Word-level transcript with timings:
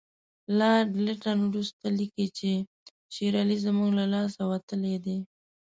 لارډ 0.57 0.89
لیټن 1.05 1.39
وروسته 1.49 1.85
لیکي 1.97 2.27
چې 2.37 2.51
شېر 3.13 3.33
علي 3.43 3.57
زموږ 3.65 3.89
له 3.99 4.05
لاسه 4.13 4.41
وتلی 4.51 4.95
دی. 5.05 5.17